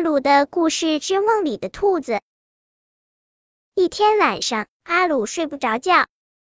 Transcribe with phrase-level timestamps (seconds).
[0.00, 2.22] 阿鲁的故事之梦里的兔子。
[3.74, 6.06] 一天晚上，阿鲁睡不着觉。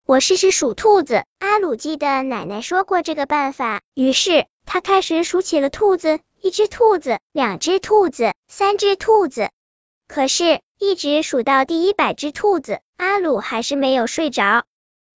[0.04, 1.24] 我试试数兔子。
[1.38, 9.50] 阿鲁记得奶奶说过这个办法，于是他开始数起了兔子：一只兔子，两只兔子，三只兔子。
[10.08, 14.64] 可是，一直数到第一百只兔子，阿鲁还是没有睡着。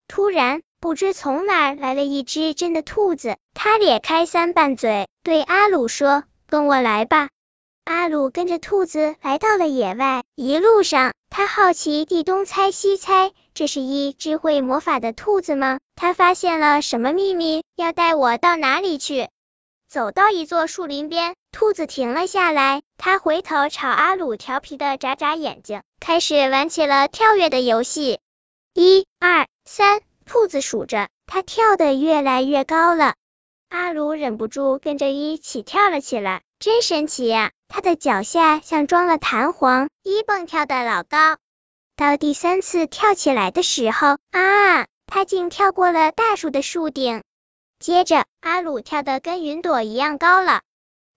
[0.07, 7.27] 突然，不知从哪儿来了一只真的兔子，它咧开三瓣嘴，对阿鲁说：“跟我来吧。”
[7.83, 15.79] 阿鲁跟着兔子来到了野外，一路上他好奇地东猜西猜，这是一只会魔法的兔子吗？
[15.95, 17.63] 他发现了什么秘密？
[17.75, 19.29] 要带我到哪里去？
[19.89, 28.19] 走到一座树林边，兔子停了下来，他回头朝阿鲁调皮的眨眨眼睛，开始玩起了跳跃的游戏。
[28.73, 33.15] 一、二、三，兔子数着，它跳得越来越高了。
[33.69, 37.51] 阿鲁忍不住跟着一起跳了起来，真神奇呀！
[37.73, 41.37] 他的脚下像装了弹簧，一蹦跳的老高。
[41.95, 47.23] 到第三次跳起来的时候，啊，他竟跳过了大树的树顶。
[47.79, 50.63] 接着，阿鲁跳得跟云朵一样高了。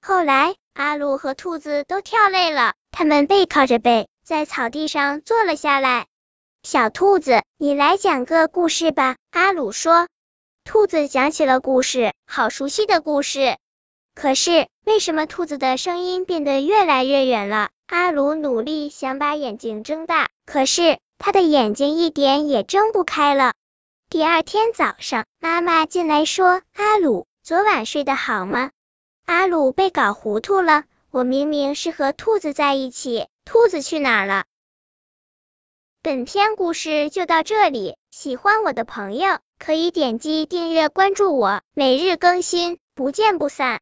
[0.00, 6.06] 后来，阿鲁和兔子都跳累了，他们背靠着背，在草地上坐了下来。
[6.62, 9.16] 小兔子，你来讲个故事吧。
[9.32, 10.06] 阿鲁说。
[10.62, 13.58] 兔子讲起了故事，好熟悉的故事。
[14.14, 17.70] 可是，为什么兔子的声音变得越来越远了？
[17.86, 23.54] 阿鲁努力想把眼睛睁大，可是他的眼睛一点也睁不开了。
[24.08, 28.70] 第二天早上，妈妈进来说：“阿鲁，昨晚睡得好吗？”
[29.26, 34.44] 阿鲁被搞糊涂了，我明明是和兔子在一起，兔子去哪儿了？
[36.02, 43.72] 本篇故事就到这里，喜欢我的朋友可以点击订阅关注我，每日更新，不见不散。